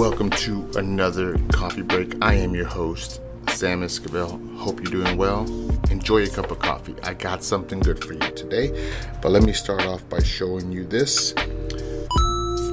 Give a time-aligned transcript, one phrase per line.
[0.00, 2.14] welcome to another coffee break.
[2.22, 4.56] I am your host, Sam Esquivel.
[4.56, 5.42] Hope you're doing well.
[5.90, 6.94] Enjoy your cup of coffee.
[7.02, 10.86] I got something good for you today, but let me start off by showing you
[10.86, 11.34] this.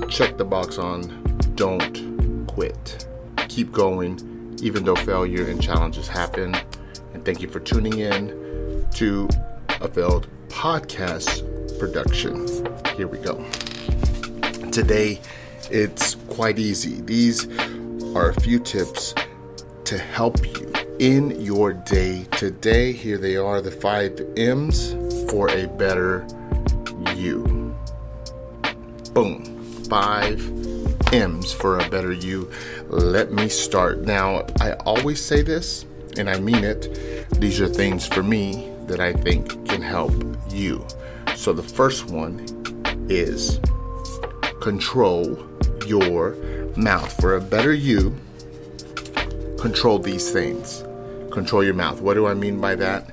[0.07, 1.01] Check the box on
[1.55, 3.05] don't quit.
[3.49, 6.55] Keep going, even though failure and challenges happen.
[7.13, 9.27] And thank you for tuning in to
[9.81, 11.43] a failed podcast
[11.77, 12.47] production.
[12.95, 13.45] Here we go.
[14.71, 15.19] Today,
[15.71, 17.01] it's quite easy.
[17.01, 17.47] These
[18.15, 19.13] are a few tips
[19.85, 22.91] to help you in your day today.
[22.91, 24.93] Here they are the five M's
[25.29, 26.25] for a better
[27.15, 27.75] you.
[29.13, 29.63] Boom.
[29.89, 30.41] Five
[31.13, 32.51] M's for a better you.
[32.89, 34.01] Let me start.
[34.01, 35.85] Now, I always say this,
[36.17, 37.29] and I mean it.
[37.39, 40.13] These are things for me that I think can help
[40.49, 40.85] you.
[41.35, 42.45] So, the first one
[43.09, 43.59] is
[44.59, 45.46] control
[45.87, 46.35] your
[46.75, 47.11] mouth.
[47.19, 48.15] For a better you,
[49.59, 50.83] control these things.
[51.31, 52.01] Control your mouth.
[52.01, 53.09] What do I mean by that?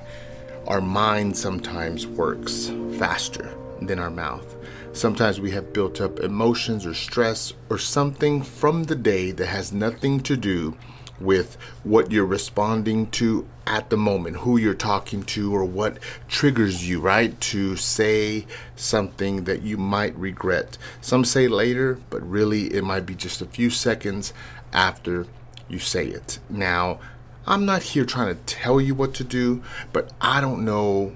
[0.67, 4.55] Our mind sometimes works faster than our mouth.
[4.93, 9.73] Sometimes we have built up emotions or stress or something from the day that has
[9.73, 10.75] nothing to do
[11.19, 16.87] with what you're responding to at the moment, who you're talking to, or what triggers
[16.87, 17.39] you, right?
[17.41, 20.77] To say something that you might regret.
[21.01, 24.33] Some say later, but really it might be just a few seconds
[24.71, 25.25] after
[25.67, 26.39] you say it.
[26.49, 26.99] Now,
[27.47, 29.63] I'm not here trying to tell you what to do,
[29.93, 31.15] but I don't know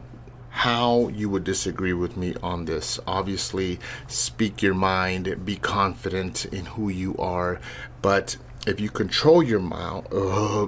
[0.49, 2.99] how you would disagree with me on this.
[3.07, 7.59] Obviously, speak your mind, be confident in who you are,
[8.01, 8.37] but
[8.67, 10.67] if you control your mouth, uh,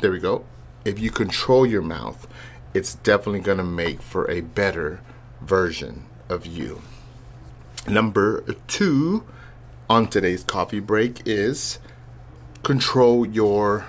[0.00, 0.44] there we go.
[0.84, 2.26] If you control your mouth,
[2.74, 5.00] it's definitely going to make for a better
[5.40, 6.82] version of you.
[7.86, 9.24] Number two
[9.88, 11.78] on today's coffee break is
[12.62, 13.86] control your.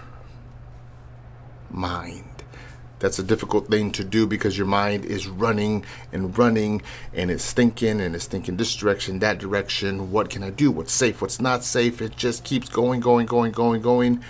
[3.02, 7.52] That's a difficult thing to do because your mind is running and running and it's
[7.52, 10.12] thinking and it's thinking this direction, that direction.
[10.12, 10.70] What can I do?
[10.70, 11.20] What's safe?
[11.20, 12.00] What's not safe?
[12.00, 14.24] It just keeps going, going, going, going, going.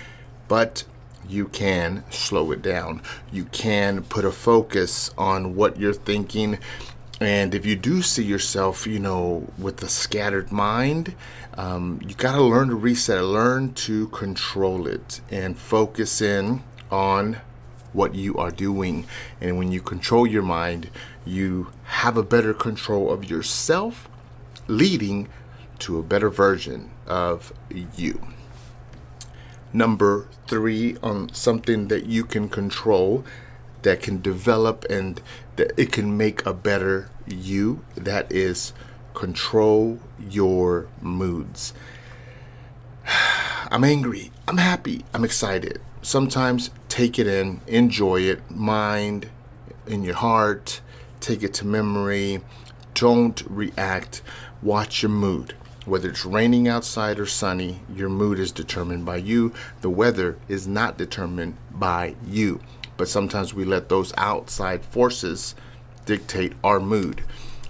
[0.48, 0.86] But
[1.28, 3.02] you can slow it down.
[3.30, 6.58] You can put a focus on what you're thinking.
[7.20, 11.14] And if you do see yourself, you know, with a scattered mind,
[11.56, 17.38] um, you got to learn to reset, learn to control it, and focus in on
[17.94, 19.06] what you are doing.
[19.40, 20.90] And when you control your mind,
[21.26, 24.10] you have a better control of yourself,
[24.68, 25.28] leading
[25.80, 27.54] to a better version of
[27.96, 28.22] you.
[29.74, 33.24] Number three, on something that you can control
[33.84, 35.22] that can develop and
[35.56, 38.74] that it can make a better you, that is
[39.14, 41.74] control your moods.
[43.72, 45.82] I'm angry, I'm happy, I'm excited.
[46.04, 49.30] Sometimes take it in, enjoy it, mind
[49.86, 50.82] in your heart,
[51.20, 52.42] take it to memory.
[52.96, 54.24] Don't react.
[54.64, 55.56] Watch your mood.
[55.86, 59.54] Whether it's raining outside or sunny, your mood is determined by you.
[59.82, 62.62] The weather is not determined by you.
[62.98, 65.56] But sometimes we let those outside forces
[66.06, 67.24] dictate our mood.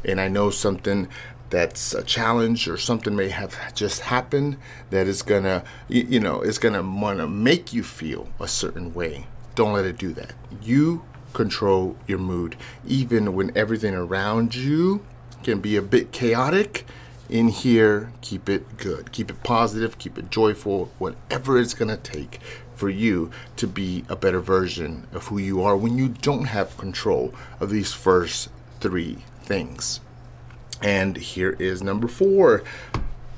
[0.03, 1.08] And I know something
[1.52, 4.58] that's a challenge or something may have just happened
[4.90, 9.28] that is gonna you, know is gonna wanna make you feel a certain way.
[9.54, 10.34] Don't let it do that.
[10.62, 11.04] You
[11.34, 12.56] control your mood.
[12.88, 15.06] Even when everything around you
[15.44, 16.86] can be a bit chaotic
[17.30, 19.12] in here keep it good.
[19.12, 22.40] Keep it positive keep it joyful whatever it's gonna take
[22.76, 26.78] for you to be a better version of who you are when you don't have
[26.78, 30.00] control of these first three things
[30.81, 32.64] and here is number four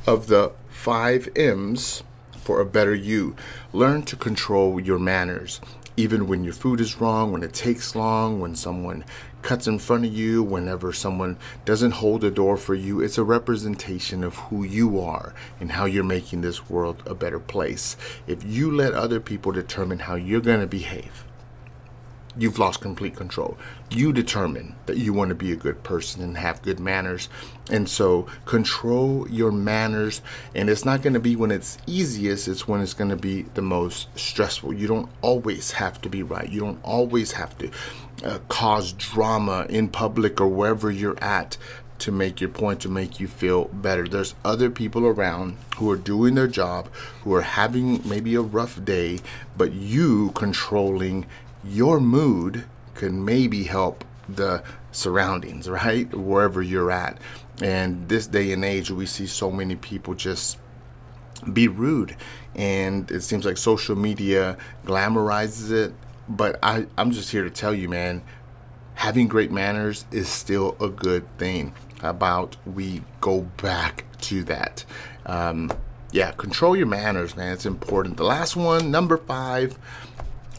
[0.08, 2.04] of the five M's
[2.38, 3.36] for a better you.
[3.72, 5.62] Learn to control your manners.
[5.96, 9.06] Even when your food is wrong, when it takes long, when someone
[9.44, 13.24] cuts in front of you, whenever someone doesn't hold the door for you, it's a
[13.24, 17.96] representation of who you are and how you're making this world a better place.
[18.26, 21.26] If you let other people determine how you're going to behave,
[22.38, 23.58] you've lost complete control.
[23.90, 27.30] You determine that you want to be a good person and have good manners.
[27.70, 30.22] And so control your manners.
[30.56, 33.44] And it's not going to be when it's easiest, it's when it's going to be
[33.54, 34.74] the most stressful.
[34.74, 36.50] You don't always have to be right.
[36.50, 37.72] You don't always have to
[38.24, 41.58] uh, cause drama in public or wherever you're at
[42.00, 44.08] to make your point to make you feel better.
[44.08, 46.90] There's other people around who are doing their job,
[47.24, 49.20] who are having maybe a rough day,
[49.56, 51.26] but you controlling
[51.64, 52.66] your mood
[52.96, 56.14] can maybe help the surroundings, right?
[56.14, 57.18] Wherever you're at.
[57.62, 60.58] And this day and age, we see so many people just
[61.52, 62.16] be rude.
[62.56, 65.94] And it seems like social media glamorizes it.
[66.28, 68.22] But I, I'm just here to tell you, man,
[68.96, 71.74] having great manners is still a good thing.
[72.02, 74.84] About we go back to that?
[75.26, 75.72] Um,
[76.12, 77.54] yeah, control your manners, man.
[77.54, 78.18] It's important.
[78.18, 79.78] The last one, number five,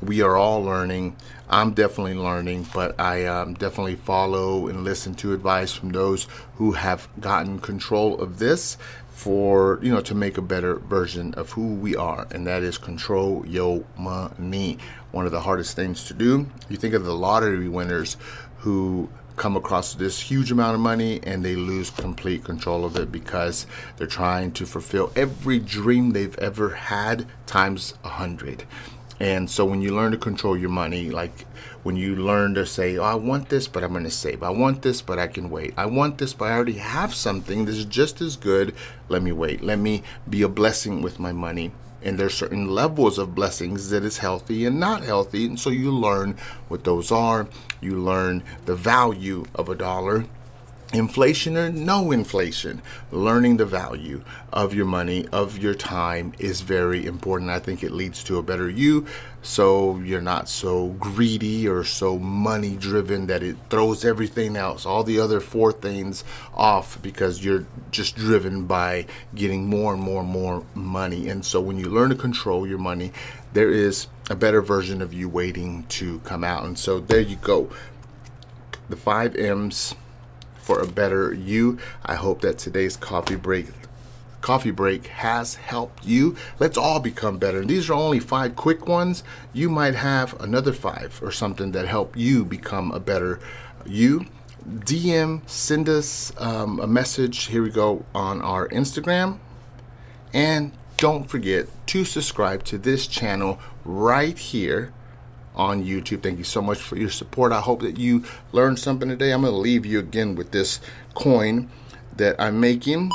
[0.07, 1.17] we are all learning.
[1.49, 6.73] I'm definitely learning, but I um, definitely follow and listen to advice from those who
[6.73, 8.77] have gotten control of this
[9.11, 12.77] for you know to make a better version of who we are and that is
[12.77, 14.77] control your money
[15.13, 18.17] one of the hardest things to do you think of the lottery winners
[18.59, 23.13] who come across this huge amount of money and they lose complete control of it
[23.13, 28.65] because they're trying to fulfill every dream they've ever had times a hundred
[29.21, 31.47] and so when you learn to control your money, like
[31.83, 34.43] when you learn to say, oh, I want this, but I'm going to save.
[34.43, 35.75] I want this, but I can wait.
[35.77, 38.75] I want this, but I already have something that's just as good.
[39.09, 39.63] Let me wait.
[39.63, 41.73] Let me be a blessing with my money.
[42.03, 45.47] And there's certain levels of blessings that is healthy and not healthy.
[45.47, 46.37] And so you learn
[46.69, 47.47] what those are.
[47.81, 50.27] You learn the value of a dollar
[50.95, 52.81] inflation or no inflation,
[53.11, 57.51] learning the value of your money, of your time is very important.
[57.51, 59.05] I think it leads to a better you.
[59.43, 65.05] So you're not so greedy or so money driven that it throws everything else, all
[65.05, 66.25] the other four things
[66.55, 71.29] off because you're just driven by getting more and more and more money.
[71.29, 73.13] And so when you learn to control your money,
[73.53, 76.65] there is a better version of you waiting to come out.
[76.65, 77.69] And so there you go.
[78.89, 79.95] The five M's
[80.65, 81.79] for a better you.
[82.05, 83.67] I hope that today's coffee break
[84.41, 86.37] coffee break has helped you.
[86.59, 87.61] Let's all become better.
[87.61, 89.25] And these are only five quick ones.
[89.55, 93.41] You might have another five or something that help you become a better
[93.87, 94.27] you.
[94.69, 97.45] DM, send us um, a message.
[97.45, 99.39] Here we go on our Instagram.
[100.35, 104.93] And don't forget to subscribe to this channel right here
[105.55, 106.23] on YouTube.
[106.23, 107.53] Thank you so much for your support.
[107.53, 109.33] I hope that you learned something today.
[109.33, 110.81] I'm going to leave you again with this
[111.15, 111.71] coin
[112.17, 113.11] that I'm making.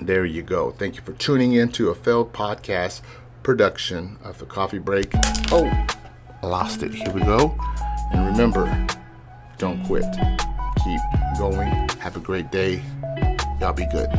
[0.00, 0.72] There you go.
[0.72, 3.02] Thank you for tuning in to a failed podcast
[3.42, 5.12] production of the coffee break.
[5.50, 5.70] Oh,
[6.42, 6.92] lost it.
[6.92, 7.56] Here we go.
[8.12, 8.86] And remember,
[9.58, 10.04] don't quit.
[10.84, 11.00] Keep
[11.38, 11.70] going.
[12.00, 12.82] Have a great day.
[13.60, 14.10] Y'all be good.